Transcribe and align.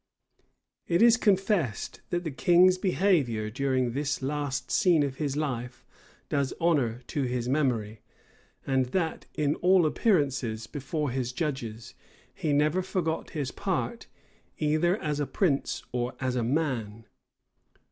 It 0.87 1.03
is 1.03 1.15
confessed, 1.15 2.01
that 2.09 2.23
the 2.23 2.31
king's 2.31 2.79
behavior 2.79 3.51
during 3.51 3.91
this 3.91 4.23
last 4.23 4.71
scene 4.71 5.03
of 5.03 5.17
his 5.17 5.37
life 5.37 5.85
does 6.27 6.55
honor 6.59 7.03
to 7.05 7.21
his 7.25 7.47
memory; 7.47 8.01
and 8.65 8.87
that, 8.93 9.27
in 9.35 9.53
all 9.57 9.85
appearances 9.85 10.65
before 10.65 11.11
his 11.11 11.31
judges, 11.31 11.93
he 12.33 12.51
never 12.51 12.81
forgot 12.81 13.29
his 13.37 13.51
part, 13.51 14.07
either 14.57 14.97
as 14.97 15.19
a 15.19 15.27
prince 15.27 15.83
or 15.91 16.15
as 16.19 16.35
a 16.35 16.41
man. 16.43 17.05